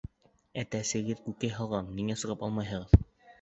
[0.61, 2.99] Әтәсегеҙ күкәй һалған, ниңә сығып алмайһығыҙ!